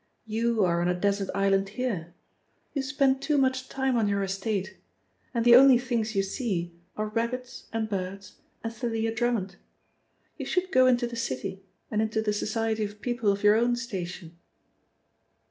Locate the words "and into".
11.91-12.19